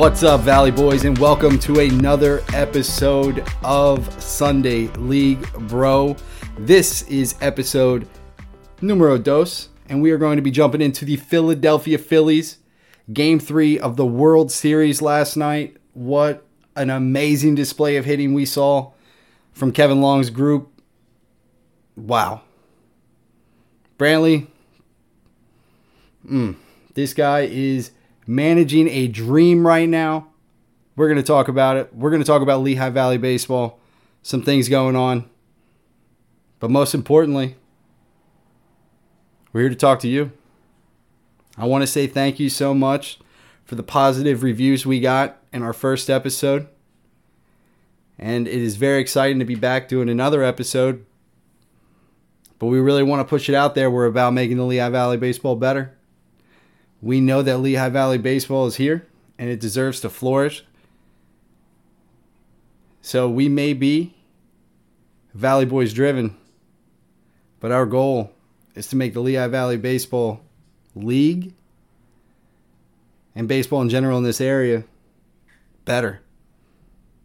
[0.00, 6.16] What's up, Valley Boys, and welcome to another episode of Sunday League Bro.
[6.56, 8.08] This is episode
[8.80, 12.56] numero dos, and we are going to be jumping into the Philadelphia Phillies
[13.12, 15.76] game three of the World Series last night.
[15.92, 16.46] What
[16.76, 18.92] an amazing display of hitting we saw
[19.52, 20.80] from Kevin Long's group.
[21.94, 22.40] Wow.
[23.98, 24.46] Brantley,
[26.26, 26.56] mm,
[26.94, 27.90] this guy is
[28.30, 30.28] managing a dream right now.
[30.94, 31.92] We're going to talk about it.
[31.92, 33.80] We're going to talk about Lehigh Valley baseball,
[34.22, 35.28] some things going on.
[36.60, 37.56] But most importantly,
[39.52, 40.30] we're here to talk to you.
[41.58, 43.18] I want to say thank you so much
[43.64, 46.68] for the positive reviews we got in our first episode.
[48.16, 51.04] And it is very exciting to be back doing another episode.
[52.60, 53.90] But we really want to push it out there.
[53.90, 55.96] We're about making the Lehigh Valley baseball better.
[57.02, 59.06] We know that Lehigh Valley baseball is here
[59.38, 60.64] and it deserves to flourish.
[63.00, 64.14] So we may be
[65.32, 66.36] Valley Boys driven,
[67.58, 68.32] but our goal
[68.74, 70.42] is to make the Lehigh Valley Baseball
[70.94, 71.54] League
[73.34, 74.84] and baseball in general in this area
[75.84, 76.20] better.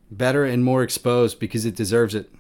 [0.10, 2.32] Better and more exposed because it deserves it.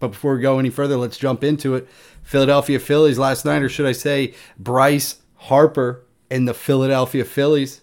[0.00, 1.88] But before we go any further, let's jump into it.
[2.22, 7.82] Philadelphia Phillies last night, or should I say, Bryce Harper and the Philadelphia Phillies.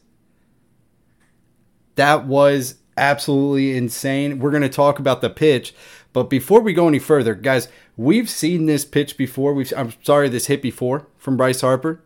[1.96, 4.40] That was absolutely insane.
[4.40, 5.76] We're going to talk about the pitch,
[6.14, 9.54] but before we go any further, guys, we've seen this pitch before.
[9.54, 12.02] We've I'm sorry, this hit before from Bryce Harper.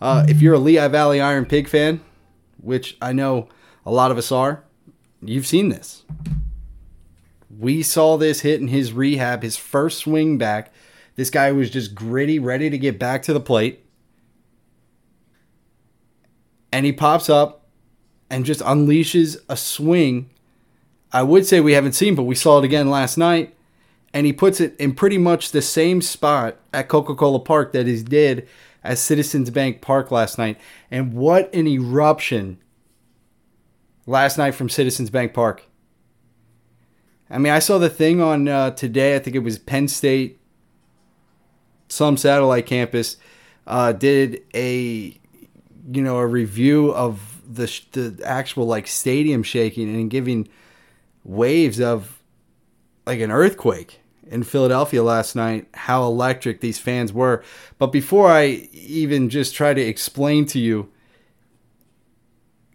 [0.00, 2.00] Uh, if you're a Lehigh Valley Iron Pig fan,
[2.62, 3.48] which I know
[3.84, 4.64] a lot of us are,
[5.20, 6.04] you've seen this.
[7.50, 10.72] We saw this hit in his rehab, his first swing back.
[11.16, 13.84] This guy was just gritty, ready to get back to the plate
[16.72, 17.66] and he pops up
[18.30, 20.30] and just unleashes a swing.
[21.12, 23.54] I would say we haven't seen, but we saw it again last night.
[24.14, 27.86] And he puts it in pretty much the same spot at Coca Cola Park that
[27.86, 28.48] he did
[28.82, 30.58] at Citizens Bank Park last night.
[30.90, 32.58] And what an eruption
[34.06, 35.64] last night from Citizens Bank Park.
[37.30, 40.40] I mean, I saw the thing on uh, today, I think it was Penn State,
[41.88, 43.18] some satellite campus,
[43.66, 45.17] uh, did a
[45.90, 50.48] you know a review of the the actual like stadium shaking and giving
[51.24, 52.20] waves of
[53.06, 57.42] like an earthquake in Philadelphia last night how electric these fans were.
[57.78, 60.90] But before I even just try to explain to you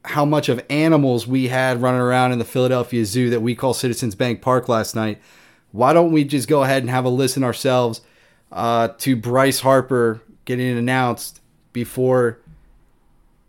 [0.06, 3.74] how much of animals we had running around in the Philadelphia Zoo that we call
[3.74, 5.22] Citizens Bank Park last night
[5.74, 8.02] why don't we just go ahead and have a listen ourselves
[8.52, 11.42] uh, to Bryce Harper getting announced
[11.74, 12.40] before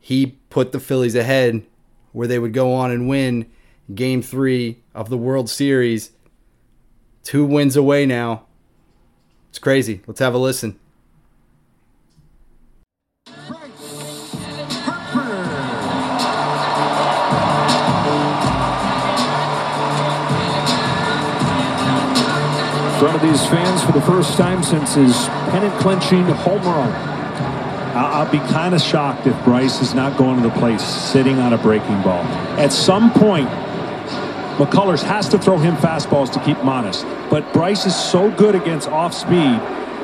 [0.05, 1.65] he put the Phillies ahead
[2.13, 3.51] where they would go on and win
[3.95, 6.11] game three of the World Series.
[7.23, 8.45] Two wins away now.
[9.49, 10.03] It's crazy.
[10.07, 10.79] Let's have a listen.
[13.29, 13.35] In
[23.01, 25.17] front of these fans for the first time since his
[25.49, 27.14] pennant clinching home run.
[27.95, 31.53] I'll be kind of shocked if Bryce is not going to the plate sitting on
[31.53, 32.23] a breaking ball.
[32.59, 33.49] At some point,
[34.59, 37.05] McCullers has to throw him fastballs to keep him honest.
[37.31, 39.61] But Bryce is so good against off speed,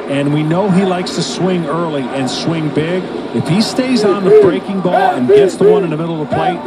[0.08, 3.02] and we know he likes to swing early and swing big.
[3.34, 6.30] If he stays on the breaking ball and gets the one in the middle of
[6.30, 6.58] the plate,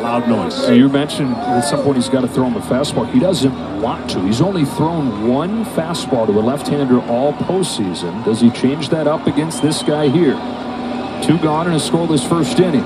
[0.00, 0.68] loud noise.
[0.68, 3.10] You mentioned at some point he's got to throw him a fastball.
[3.10, 4.20] He doesn't want to.
[4.20, 8.24] He's only thrown one fastball to a left-hander all postseason.
[8.24, 10.34] Does he change that up against this guy here?
[11.24, 12.84] Two gone and a scoreless first inning.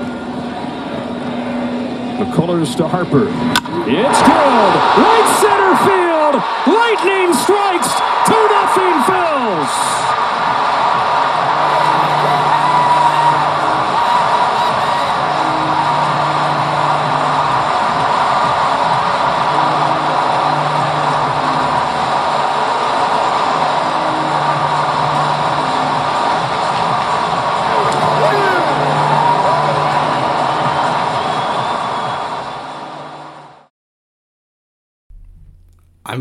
[2.21, 3.27] McCullers to Harper.
[3.27, 4.73] It's good.
[5.01, 6.35] Right center field.
[6.67, 7.91] Lightning strikes.
[8.27, 10.10] 2 nothing Phils.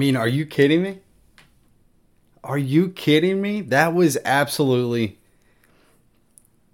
[0.00, 0.98] Mean, are you kidding me?
[2.42, 3.60] Are you kidding me?
[3.60, 5.18] That was absolutely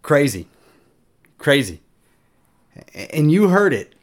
[0.03, 0.47] crazy.
[1.39, 1.81] Crazy.
[2.95, 3.95] And you heard it.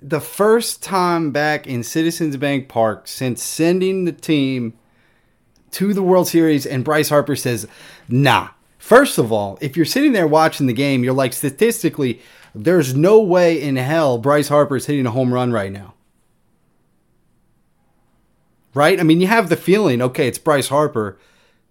[0.00, 4.72] The first time back in Citizens Bank Park since sending the team
[5.72, 7.66] to the World Series, and Bryce Harper says,
[8.08, 8.48] nah.
[8.78, 12.20] First of all, if you're sitting there watching the game, you're like, statistically,
[12.56, 15.92] There's no way in hell Bryce Harper is hitting a home run right now.
[18.76, 19.00] Right?
[19.00, 21.18] I mean, you have the feeling, okay, it's Bryce Harper.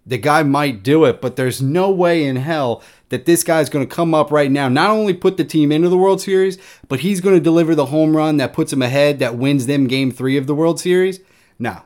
[0.08, 3.88] The guy might do it, but there's no way in hell that this guy's going
[3.88, 6.58] to come up right now, not only put the team into the World Series,
[6.88, 9.86] but he's going to deliver the home run that puts him ahead, that wins them
[9.86, 11.20] game three of the World Series.
[11.60, 11.84] No.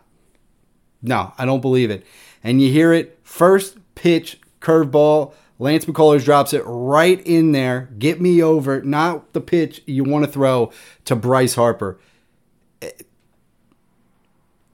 [1.01, 2.05] No, I don't believe it.
[2.41, 5.33] And you hear it first pitch, curveball.
[5.59, 7.89] Lance McCullers drops it right in there.
[7.99, 10.71] Get me over, not the pitch you want to throw
[11.03, 11.99] to Bryce Harper.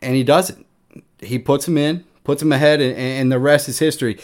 [0.06, 0.58] And he does it.
[1.20, 4.20] He puts him in, puts him ahead, and, and the rest is history.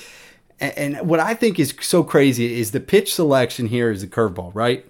[0.59, 4.07] And, and what I think is so crazy is the pitch selection here is the
[4.07, 4.85] curveball, right?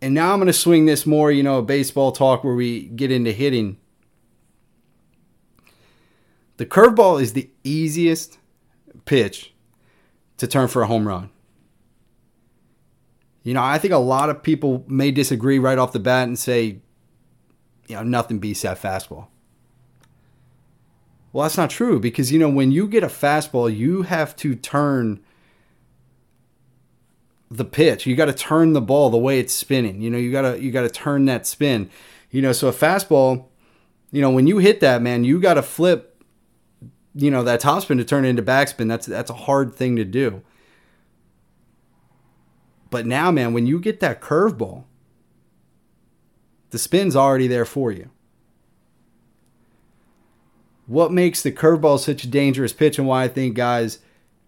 [0.00, 3.10] And now I'm going to swing this more, you know, baseball talk where we get
[3.10, 3.76] into hitting.
[6.56, 8.38] The curveball is the easiest
[9.04, 9.52] pitch
[10.38, 11.28] to turn for a home run.
[13.42, 16.38] You know, I think a lot of people may disagree right off the bat and
[16.38, 16.80] say,
[17.88, 19.28] you know, nothing beats that fastball.
[21.32, 24.54] Well, that's not true because, you know, when you get a fastball, you have to
[24.54, 25.20] turn
[27.50, 28.06] the pitch.
[28.06, 30.00] You got to turn the ball the way it's spinning.
[30.00, 31.90] You know, you got to you got to turn that spin.
[32.30, 33.46] You know, so a fastball,
[34.12, 36.14] you know, when you hit that, man, you got to flip
[37.14, 40.04] you know that topspin to turn it into backspin that's that's a hard thing to
[40.04, 40.42] do
[42.90, 44.84] but now man when you get that curveball
[46.74, 48.10] the spin's already there for you
[50.86, 54.00] what makes the curveball such a dangerous pitch and why i think guys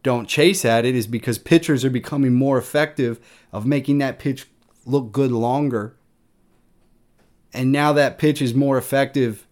[0.03, 3.21] don't chase at it is because pitchers are becoming more effective
[3.53, 4.47] of making that pitch
[4.85, 5.95] look good longer
[7.53, 9.47] and now that pitch is more effective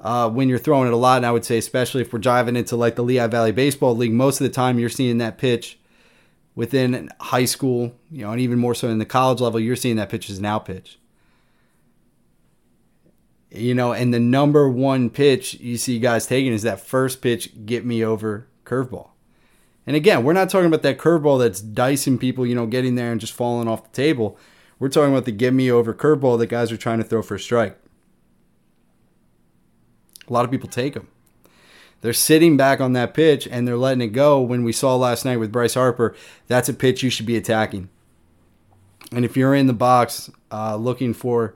[0.00, 1.18] uh, when you're throwing it a lot.
[1.18, 4.12] And I would say, especially if we're driving into like the Lehigh Valley Baseball League,
[4.12, 5.78] most of the time you're seeing that pitch
[6.54, 9.96] within high school, you know, and even more so in the college level, you're seeing
[9.96, 10.98] that pitch as an out pitch.
[13.50, 17.64] You know, and the number one pitch you see guys taking is that first pitch,
[17.64, 19.10] get me over curveball.
[19.86, 23.10] And again, we're not talking about that curveball that's dicing people, you know, getting there
[23.10, 24.36] and just falling off the table.
[24.78, 27.36] We're talking about the get me over curveball that guys are trying to throw for
[27.36, 27.78] a strike.
[30.28, 31.08] A lot of people take them.
[32.02, 34.40] They're sitting back on that pitch and they're letting it go.
[34.40, 36.14] When we saw last night with Bryce Harper,
[36.46, 37.88] that's a pitch you should be attacking.
[39.10, 41.54] And if you're in the box uh, looking for,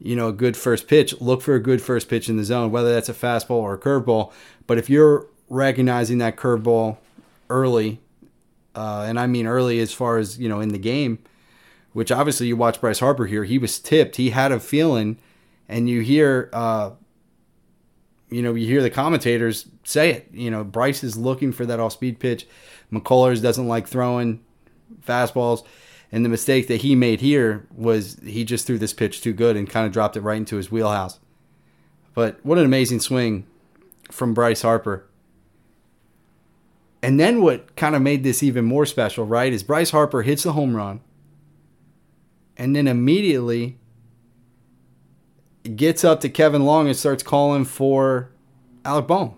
[0.00, 2.70] you know, a good first pitch, look for a good first pitch in the zone,
[2.70, 4.32] whether that's a fastball or a curveball.
[4.66, 6.98] But if you're recognizing that curveball
[7.48, 8.00] early,
[8.74, 11.18] uh, and I mean early as far as you know in the game,
[11.92, 15.18] which obviously you watch Bryce Harper here, he was tipped, he had a feeling,
[15.68, 16.90] and you hear uh,
[18.34, 20.28] you know, you hear the commentators say it.
[20.32, 22.48] You know, Bryce is looking for that off speed pitch.
[22.92, 24.40] McCullers doesn't like throwing
[25.06, 25.64] fastballs.
[26.12, 29.56] And the mistake that he made here was he just threw this pitch too good
[29.56, 31.18] and kind of dropped it right into his wheelhouse.
[32.14, 33.46] But what an amazing swing
[34.10, 35.06] from Bryce Harper.
[37.02, 40.44] And then what kind of made this even more special, right, is Bryce Harper hits
[40.44, 41.00] the home run.
[42.56, 43.78] And then immediately
[45.74, 48.30] gets up to Kevin Long and starts calling for
[48.84, 49.34] Alec Bohm.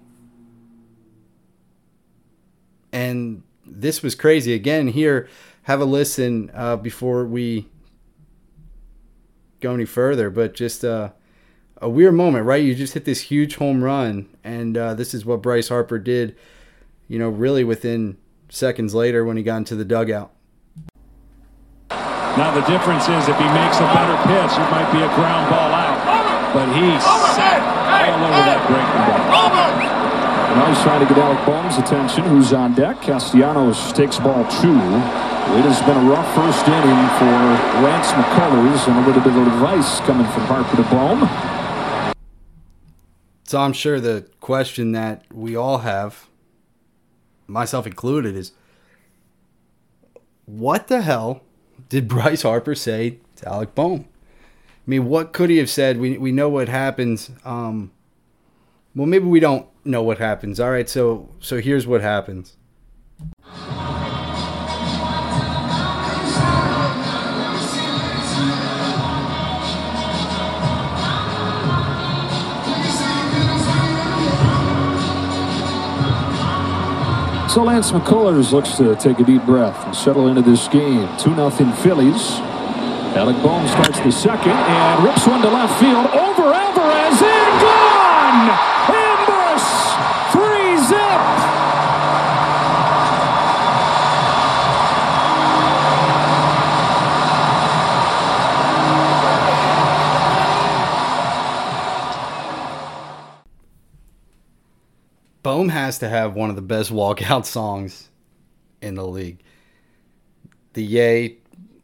[2.92, 4.52] And this was crazy.
[4.52, 5.28] Again, here,
[5.66, 7.68] have a listen uh, before we
[9.61, 10.30] go any further.
[10.30, 11.11] But just uh,
[11.82, 12.62] a weird moment, right?
[12.62, 16.37] You just hit this huge home run, and uh, this is what Bryce Harper did,
[17.08, 18.16] you know, really within
[18.49, 20.30] seconds later when he got into the dugout.
[21.90, 25.50] Now the difference is if he makes a better pitch, it might be a ground
[25.50, 25.96] ball out
[26.54, 27.02] but he's
[27.37, 27.61] sat
[28.08, 30.56] all over that breaking ball.
[30.56, 33.02] Now he's trying to get Alec Bohm's attention, who's on deck.
[33.02, 35.36] Castellanos takes ball two.
[35.49, 37.25] It has been a rough first inning for
[37.81, 42.12] Lance McCullers, and a little bit of advice coming from Harper to Bohm.
[43.45, 46.26] So I'm sure the question that we all have,
[47.47, 48.53] myself included, is
[50.47, 51.43] what the hell
[51.88, 54.05] did Bryce Harper say to Alec Bohm?
[54.05, 55.99] I mean, what could he have said?
[55.99, 57.31] We we know what happens.
[57.45, 57.93] Um,
[58.97, 60.59] well, maybe we don't know what happens.
[60.59, 62.57] All right, so so here's what happens.
[77.56, 81.08] So Lance McCullers looks to take a deep breath and settle into this game.
[81.16, 82.32] 2 0 Phillies.
[83.16, 87.75] Alec Bohm starts the second and rips one to left field over Alvarez and
[105.97, 108.11] has to have one of the best walkout songs
[108.83, 109.43] in the league.
[110.75, 111.38] The Yay,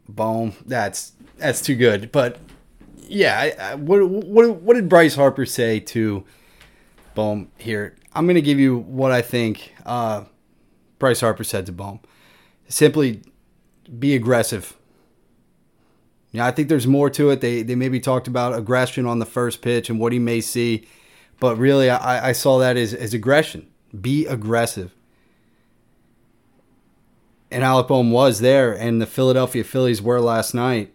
[0.07, 2.11] Boom, that's that's too good.
[2.11, 2.37] But
[3.07, 6.25] yeah, I, I, what what what did Bryce Harper say to
[7.15, 7.95] Bohm here?
[8.13, 10.25] I'm to give you what I think uh,
[10.99, 12.01] Bryce Harper said to Bohm.
[12.67, 13.21] Simply
[13.97, 14.77] be aggressive.
[16.31, 17.41] Yeah, I think there's more to it.
[17.41, 20.85] They they maybe talked about aggression on the first pitch and what he may see,
[21.39, 23.67] but really I, I saw that as, as aggression.
[23.99, 24.93] Be aggressive.
[27.51, 30.93] And Alec Bohm was there, and the Philadelphia Phillies were last night.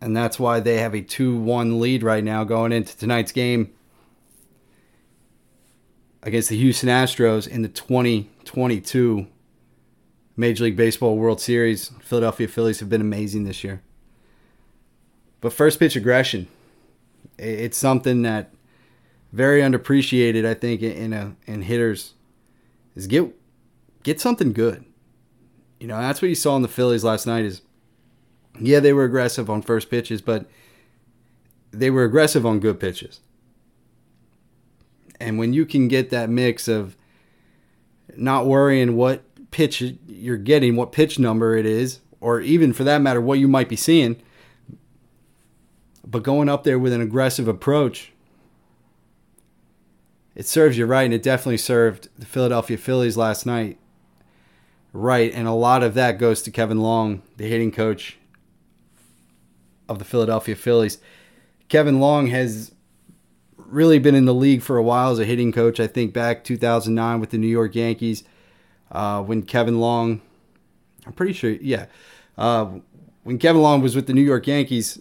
[0.00, 3.72] And that's why they have a 2 1 lead right now going into tonight's game
[6.22, 9.26] against the Houston Astros in the 2022
[10.36, 11.90] Major League Baseball World Series.
[12.00, 13.82] Philadelphia Phillies have been amazing this year.
[15.40, 16.48] But first pitch aggression,
[17.38, 18.50] it's something that
[19.36, 22.14] very underappreciated, I think, in a in hitters
[22.94, 23.36] is get
[24.02, 24.84] get something good.
[25.78, 27.44] You know, that's what you saw in the Phillies last night.
[27.44, 27.60] Is
[28.58, 30.46] yeah, they were aggressive on first pitches, but
[31.70, 33.20] they were aggressive on good pitches.
[35.20, 36.96] And when you can get that mix of
[38.16, 43.02] not worrying what pitch you're getting, what pitch number it is, or even for that
[43.02, 44.16] matter, what you might be seeing,
[46.06, 48.12] but going up there with an aggressive approach,
[50.36, 51.04] it serves you right.
[51.04, 53.78] And it definitely served the Philadelphia Phillies last night
[54.92, 55.32] right.
[55.32, 58.16] And a lot of that goes to Kevin Long, the hitting coach
[59.88, 60.98] of the Philadelphia Phillies.
[61.68, 62.72] Kevin Long has
[63.56, 65.80] really been in the league for a while as a hitting coach.
[65.80, 68.24] I think back 2009 with the New York Yankees
[68.90, 70.20] uh, when Kevin Long,
[71.06, 71.86] I'm pretty sure, yeah,
[72.38, 72.66] uh,
[73.24, 75.00] when Kevin Long was with the New York Yankees,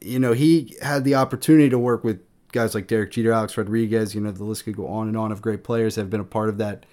[0.00, 2.20] you know, he had the opportunity to work with
[2.52, 4.14] guys like Derek Jeter, Alex Rodriguez.
[4.14, 6.20] You know, the list could go on and on of great players that have been
[6.20, 6.84] a part of that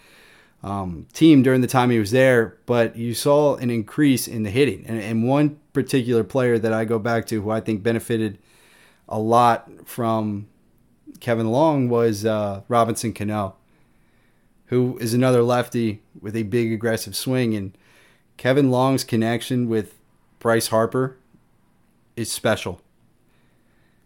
[0.63, 2.57] um, team during the time he was there.
[2.65, 6.85] But you saw an increase in the hitting, and, and one particular player that I
[6.85, 8.39] go back to who I think benefited
[9.07, 10.47] a lot from
[11.19, 13.55] Kevin Long was uh, Robinson Cano,
[14.67, 17.53] who is another lefty with a big aggressive swing.
[17.55, 17.77] And
[18.37, 19.95] Kevin Long's connection with
[20.39, 21.17] Bryce Harper
[22.15, 22.81] is special.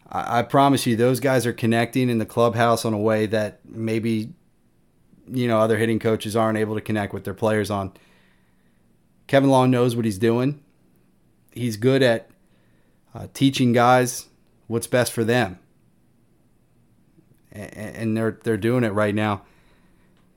[0.09, 3.59] I, I promise you, those guys are connecting in the clubhouse on a way that
[3.65, 4.33] maybe
[5.31, 7.93] you know other hitting coaches aren't able to connect with their players on.
[9.27, 10.63] Kevin Long knows what he's doing.
[11.51, 12.29] He's good at
[13.13, 14.27] uh, teaching guys
[14.67, 15.59] what's best for them
[17.51, 19.41] and they're they're doing it right now.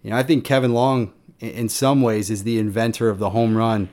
[0.03, 3.57] You know, I think Kevin Long, in some ways, is the inventor of the home
[3.57, 3.91] run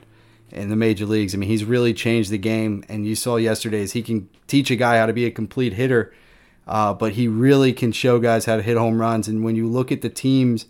[0.52, 1.34] in the major leagues.
[1.34, 4.70] I mean, he's really changed the game, and you saw yesterday is he can teach
[4.70, 6.12] a guy how to be a complete hitter,
[6.66, 9.28] uh, but he really can show guys how to hit home runs.
[9.28, 10.66] And when you look at the teams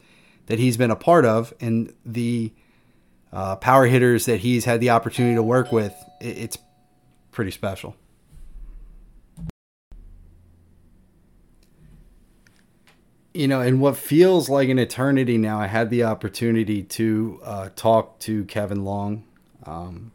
[0.46, 2.52] that he's been a part of and the
[3.32, 6.58] uh, power hitters that he's had the opportunity to work with, it's
[7.30, 7.96] pretty special.
[13.32, 17.68] you know, in what feels like an eternity now, I had the opportunity to uh,
[17.76, 19.24] talk to Kevin Long.
[19.64, 20.12] Um,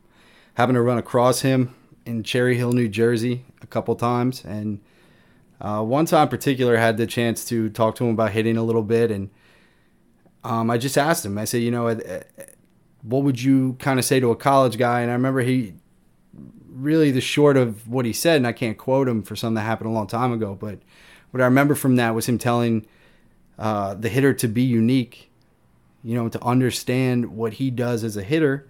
[0.56, 1.76] having to run across him
[2.06, 4.80] in Cherry Hill, New Jersey, a couple times, and
[5.62, 8.58] uh, one time in particular, I had the chance to talk to him about hitting
[8.58, 9.30] a little bit, and
[10.44, 11.38] um, I just asked him.
[11.38, 11.88] I said, you know,
[13.02, 15.02] what would you kind of say to a college guy?
[15.02, 15.74] And I remember he
[16.70, 19.62] really the short of what he said, and I can't quote him for something that
[19.62, 20.80] happened a long time ago, but
[21.32, 22.86] what I remember from that was him telling
[23.58, 25.32] uh, the hitter to be unique,
[26.04, 28.68] you know, to understand what he does as a hitter,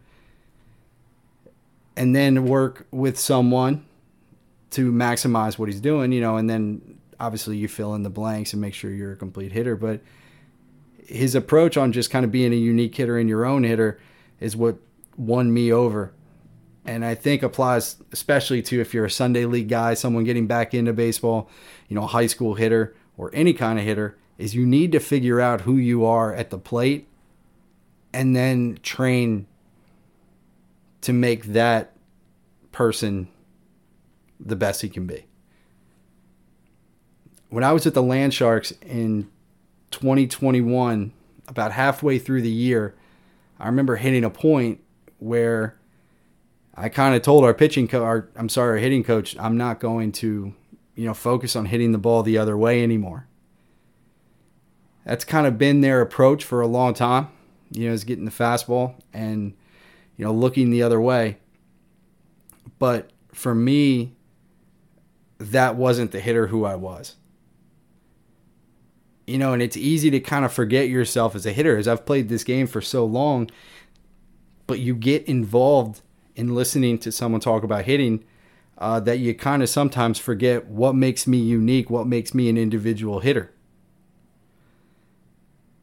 [1.98, 3.86] and then work with someone
[4.72, 8.54] to maximize what he's doing, you know, and then obviously you fill in the blanks
[8.54, 9.76] and make sure you're a complete hitter.
[9.76, 10.02] But
[10.98, 14.00] his approach on just kind of being a unique hitter and your own hitter
[14.40, 14.78] is what
[15.18, 16.12] won me over.
[16.84, 20.74] And I think applies especially to if you're a Sunday league guy, someone getting back
[20.74, 21.50] into baseball,
[21.88, 25.40] you know, high school hitter or any kind of hitter is you need to figure
[25.40, 27.08] out who you are at the plate
[28.14, 29.48] and then train
[31.06, 31.96] to make that
[32.72, 33.28] person
[34.40, 35.26] the best he can be.
[37.50, 39.30] When I was at the Land Sharks in
[39.92, 41.14] 2021,
[41.48, 42.96] about halfway through the year,
[43.60, 44.82] I remember hitting a point
[45.20, 45.78] where
[46.76, 50.12] I kind of told our pitching coach, I'm sorry, our hitting coach, I'm not going
[50.14, 50.54] to,
[50.96, 53.28] you know, focus on hitting the ball the other way anymore
[55.06, 57.30] that's kind of been their approach for a long time.
[57.72, 59.54] You know, is getting the fastball and
[60.18, 61.38] you know looking the other way.
[62.80, 64.16] But for me,
[65.38, 67.16] that wasn't the hitter who I was.
[69.28, 72.06] You know, and it's easy to kind of forget yourself as a hitter as I've
[72.06, 73.50] played this game for so long,
[74.68, 76.02] but you get involved
[76.36, 78.24] in listening to someone talk about hitting
[78.78, 82.58] uh, that you kind of sometimes forget what makes me unique, what makes me an
[82.58, 83.52] individual hitter.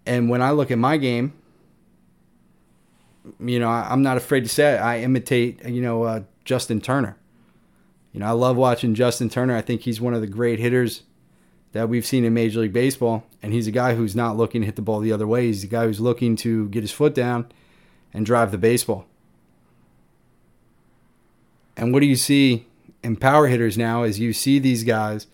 [0.04, 1.32] And when I look at my game,
[3.40, 4.78] you know, I, am not afraid to say it.
[4.78, 7.16] I imitate, you know, uh, Justin Turner.
[8.12, 9.56] You know, I love watching Justin Turner.
[9.56, 11.02] I think he's one of the great hitters
[11.72, 13.24] that we've seen in Major League Baseball.
[13.42, 15.46] And he's a guy who's not looking to hit the ball the other way.
[15.46, 17.50] He's a guy who's looking to get his foot down
[18.12, 19.06] and drive the baseball.
[21.76, 22.66] And what do you see
[23.02, 25.26] in power hitters now is you see these guys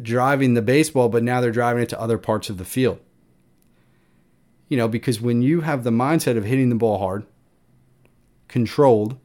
[0.00, 3.00] driving the baseball, but now they're driving it to other parts of the field.
[4.70, 7.26] You know, because when you have the mindset of hitting the ball hard,
[8.48, 9.18] controlled,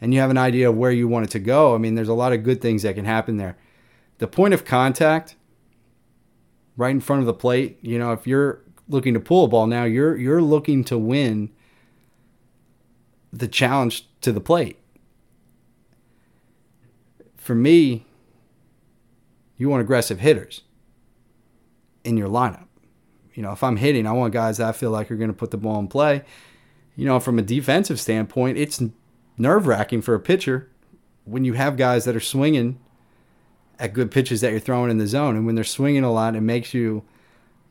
[0.00, 2.08] and you have an idea of where you want it to go, I mean, there's
[2.08, 3.58] a lot of good things that can happen there.
[4.18, 5.36] The point of contact
[6.76, 9.66] right in front of the plate, you know, if you're looking to pull a ball
[9.66, 11.50] now, you're you're looking to win
[13.32, 14.78] the challenge to the plate.
[17.36, 18.06] For me,
[19.56, 20.62] you want aggressive hitters
[22.04, 22.65] in your lineup.
[23.36, 25.36] You know, if I'm hitting, I want guys that I feel like are going to
[25.36, 26.24] put the ball in play.
[26.96, 28.82] You know, from a defensive standpoint, it's
[29.36, 30.70] nerve wracking for a pitcher
[31.26, 32.80] when you have guys that are swinging
[33.78, 35.36] at good pitches that you're throwing in the zone.
[35.36, 37.04] And when they're swinging a lot, it makes you,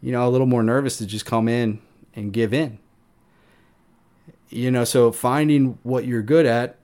[0.02, 1.82] you know, a little more nervous to just come in
[2.14, 2.78] and give in.
[4.50, 6.78] You know, so finding what you're good at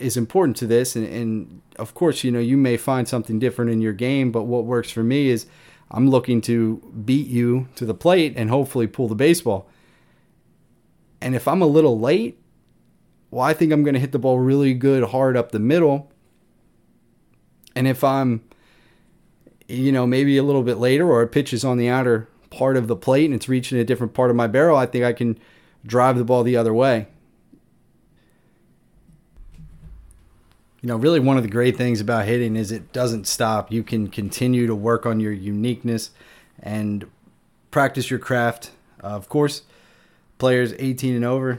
[0.00, 0.96] is important to this.
[0.96, 4.42] And, and of course, you know, you may find something different in your game, but
[4.42, 5.46] what works for me is
[5.90, 9.68] I'm looking to beat you to the plate and hopefully pull the baseball.
[11.20, 12.38] And if I'm a little late,
[13.30, 16.10] well, I think I'm going to hit the ball really good hard up the middle.
[17.74, 18.42] And if I'm,
[19.68, 22.76] you know, maybe a little bit later or a pitch is on the outer part
[22.76, 25.12] of the plate and it's reaching a different part of my barrel, I think I
[25.12, 25.38] can
[25.84, 27.08] drive the ball the other way.
[30.86, 33.72] You know, really one of the great things about hitting is it doesn't stop.
[33.72, 36.12] You can continue to work on your uniqueness
[36.62, 37.10] and
[37.72, 38.70] practice your craft.
[39.02, 39.62] Uh, of course,
[40.38, 41.58] players 18 and over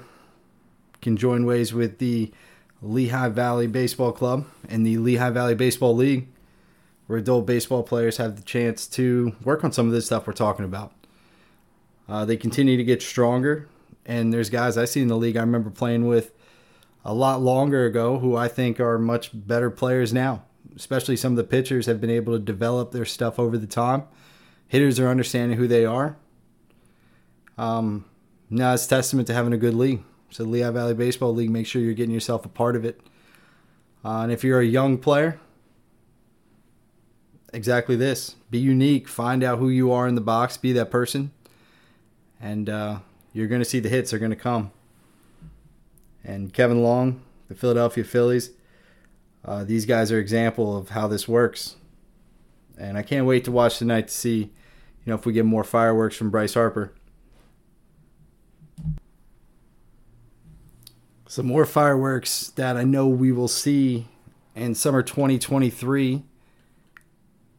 [1.02, 2.32] can join ways with the
[2.82, 6.30] Lehigh Valley Baseball Club and the Lehigh Valley Baseball League,
[7.08, 10.32] where adult baseball players have the chance to work on some of this stuff we're
[10.32, 10.94] talking about.
[12.08, 13.68] Uh, they continue to get stronger,
[14.06, 16.32] and there's guys I see in the league I remember playing with
[17.08, 20.44] a lot longer ago who I think are much better players now.
[20.76, 24.04] Especially some of the pitchers have been able to develop their stuff over the time.
[24.68, 26.18] Hitters are understanding who they are.
[27.58, 28.04] Um,
[28.50, 30.04] now it's testament to having a good league.
[30.30, 33.00] So Lehigh Valley Baseball League, make sure you're getting yourself a part of it.
[34.04, 35.40] Uh, and if you're a young player,
[37.54, 41.32] exactly this: be unique, find out who you are in the box, be that person,
[42.42, 43.00] and uh,
[43.32, 44.72] you're going to see the hits are going to come.
[46.28, 48.52] And Kevin Long, the Philadelphia Phillies,
[49.46, 51.78] uh, these guys are example of how this works.
[52.78, 54.50] And I can't wait to watch tonight to see, you
[55.06, 56.94] know, if we get more fireworks from Bryce Harper.
[61.28, 64.08] Some more fireworks that I know we will see
[64.54, 66.24] in summer 2023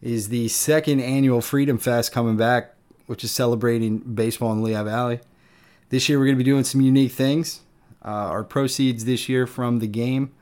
[0.02, 2.74] is the second annual Freedom Fest coming back,
[3.06, 5.20] which is celebrating baseball in Lehigh Valley.
[5.88, 7.62] This year we're going to be doing some unique things.
[8.04, 10.32] Uh, our proceeds this year from the game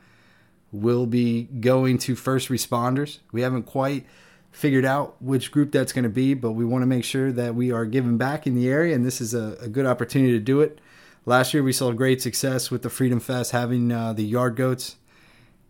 [0.71, 3.19] will be going to first responders.
[3.31, 4.05] We haven't quite
[4.51, 7.55] figured out which group that's going to be, but we want to make sure that
[7.55, 10.39] we are giving back in the area, and this is a, a good opportunity to
[10.39, 10.79] do it.
[11.25, 14.95] Last year we saw great success with the Freedom Fest having uh, the Yard Goats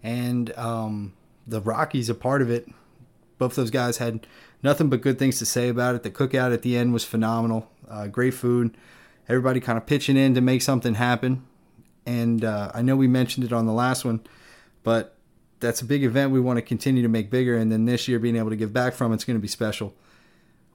[0.04, 1.13] and um,
[1.47, 2.67] the Rockies a part of it.
[3.38, 4.28] Both those guys had
[4.62, 6.04] nothing but good things to say about it.
[6.04, 7.69] The cookout at the end was phenomenal.
[7.89, 8.78] Uh, great food.
[9.28, 11.45] Everybody kind of pitching in to make something happen.
[12.08, 14.22] And uh, I know we mentioned it on the last one,
[14.84, 15.17] but
[15.60, 17.58] that's a big event we want to continue to make bigger.
[17.58, 19.93] And then this year, being able to give back from it's going to be special.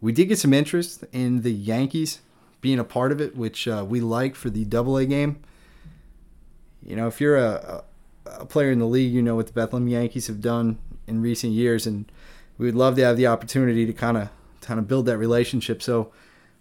[0.02, 2.20] We did get some interest in the Yankees
[2.60, 5.42] being a part of it, which uh, we like for the Double A game.
[6.84, 7.82] You know, if you're a,
[8.26, 11.54] a player in the league, you know what the Bethlehem Yankees have done in recent
[11.54, 12.10] years, and
[12.58, 14.28] we would love to have the opportunity to kind of
[14.60, 15.80] kind of build that relationship.
[15.80, 16.12] So,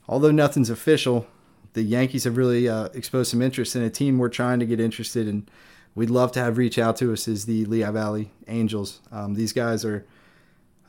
[0.07, 1.27] although nothing's official,
[1.73, 4.79] the Yankees have really uh, exposed some interest in a team we're trying to get
[4.79, 5.47] interested in.
[5.95, 9.01] We'd love to have reach out to us is the Lehigh Valley Angels.
[9.11, 10.05] Um, these guys are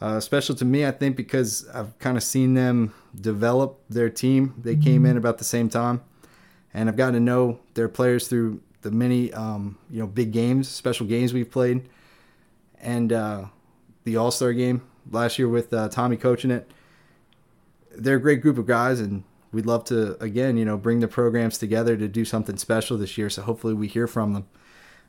[0.00, 4.54] uh, special to me, I think, because I've kind of seen them develop their team.
[4.58, 6.02] They came in about the same time,
[6.74, 10.68] and I've gotten to know their players through the many, um, you know, big games,
[10.68, 11.88] special games we've played,
[12.80, 13.44] and uh,
[14.04, 16.68] the All Star game last year with uh, Tommy coaching it.
[17.96, 21.08] They're a great group of guys, and we'd love to again, you know, bring the
[21.08, 23.30] programs together to do something special this year.
[23.30, 24.46] So hopefully we hear from them.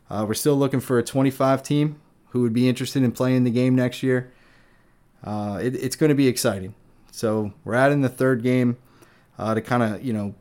[0.09, 3.51] Uh, we're still looking for a 25 team who would be interested in playing the
[3.51, 4.31] game next year.
[5.23, 6.75] Uh, it, it's going to be exciting.
[7.11, 8.77] So we're adding the third game
[9.39, 10.35] uh, to kind of you know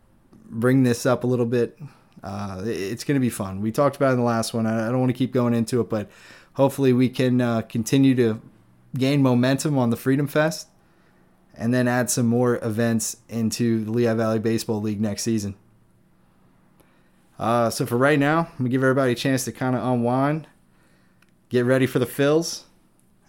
[0.47, 1.79] bring this up a little bit.
[2.23, 3.61] Uh, it's going to be fun.
[3.61, 4.67] We talked about in the last one.
[4.67, 6.11] I, I don't want to keep going into it, but
[6.55, 8.41] hopefully we can uh, continue to
[8.97, 10.69] gain momentum on the Freedom Fest
[11.57, 15.55] and then add some more events into the Lehigh Valley Baseball League next season.
[17.39, 20.47] Uh, so for right now, I'm gonna give everybody a chance to kind of unwind,
[21.49, 22.63] get ready for the Phils,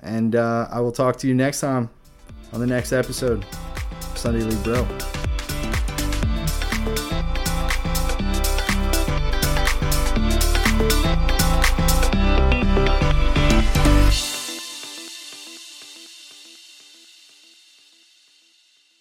[0.02, 1.90] and uh, I will talk to you next time
[2.52, 3.46] on the next episode.
[4.16, 4.88] Sunday League Bro.